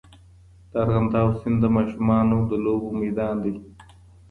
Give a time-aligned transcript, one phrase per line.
[0.71, 3.55] د ارغنداب سیند د ماشومانو د لوبو میدان دی.